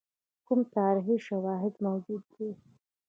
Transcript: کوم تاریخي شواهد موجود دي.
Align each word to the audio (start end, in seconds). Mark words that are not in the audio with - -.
کوم 0.45 0.59
تاریخي 0.75 1.17
شواهد 1.27 1.73
موجود 1.87 2.23
دي. 2.33 2.47